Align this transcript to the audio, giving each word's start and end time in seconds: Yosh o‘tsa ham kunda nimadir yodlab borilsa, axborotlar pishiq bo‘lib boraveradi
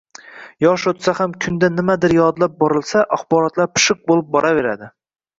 Yosh 0.63 0.83
o‘tsa 0.91 1.11
ham 1.17 1.33
kunda 1.45 1.67
nimadir 1.73 2.15
yodlab 2.17 2.55
borilsa, 2.63 3.03
axborotlar 3.17 3.69
pishiq 3.75 4.01
bo‘lib 4.13 4.33
boraveradi 4.37 4.89